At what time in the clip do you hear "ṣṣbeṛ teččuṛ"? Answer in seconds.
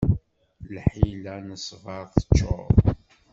1.65-2.67